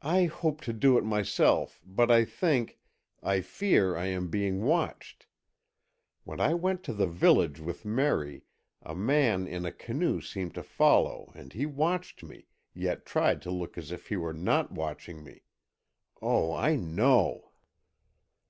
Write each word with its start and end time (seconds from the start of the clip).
"I 0.00 0.24
hoped 0.24 0.64
to 0.64 0.72
do 0.72 0.96
it 0.96 1.04
myself, 1.04 1.78
but 1.84 2.10
I 2.10 2.24
think—I 2.24 3.42
fear 3.42 3.94
I 3.94 4.06
am 4.06 4.28
being 4.30 4.62
watched. 4.62 5.26
When 6.24 6.40
I 6.40 6.54
went 6.54 6.82
to 6.84 6.94
the 6.94 7.06
village 7.06 7.60
with 7.60 7.84
Merry, 7.84 8.44
a 8.80 8.94
man 8.94 9.46
in 9.46 9.66
a 9.66 9.72
canoe 9.72 10.22
seemed 10.22 10.54
to 10.54 10.62
follow 10.62 11.32
and 11.34 11.52
he 11.52 11.66
watched 11.66 12.22
me, 12.22 12.46
yet 12.72 13.04
tried 13.04 13.42
to 13.42 13.50
look 13.50 13.76
as 13.76 13.92
if 13.92 14.08
he 14.08 14.16
were 14.16 14.32
not 14.32 14.72
watching 14.72 15.22
me. 15.22 15.42
Oh, 16.22 16.54
I 16.54 16.76
know." 16.76 17.50